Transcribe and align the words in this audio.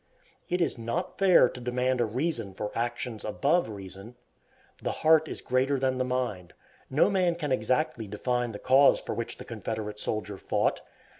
It 0.49 0.61
is 0.61 0.79
not 0.79 1.19
fair 1.19 1.47
to 1.47 1.61
demand 1.61 2.01
a 2.01 2.05
reason 2.05 2.55
for 2.55 2.71
actions 2.73 3.23
above 3.23 3.69
reason. 3.69 4.15
The 4.81 4.91
heart 5.05 5.27
is 5.27 5.43
greater 5.43 5.77
than 5.77 5.99
the 5.99 6.03
mind. 6.03 6.53
No 6.89 7.07
man 7.07 7.35
can 7.35 7.51
exactly 7.51 8.07
define 8.07 8.51
the 8.51 8.57
cause 8.57 8.99
for 8.99 9.13
which 9.13 9.37
the 9.37 9.45
Confederate 9.45 9.99
soldier 9.99 10.39
fought. 10.39 10.81